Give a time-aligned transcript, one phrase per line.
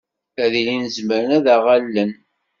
[0.43, 2.11] Ad ilin zemren ad aɣ-allen.